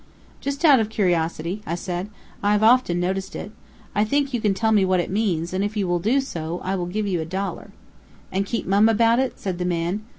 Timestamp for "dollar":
7.25-7.69